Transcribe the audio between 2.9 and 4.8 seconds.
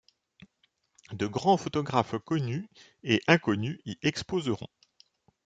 et inconnus y exposeront.